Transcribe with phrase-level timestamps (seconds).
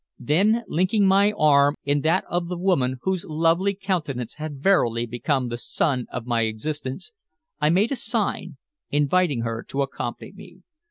[0.17, 5.49] Then, linking my arm in that of the woman whose lovely countenance had verily become
[5.49, 7.11] the sun of my existence,
[7.59, 8.57] I made a sign,
[8.89, 10.61] inviting her to accompany me.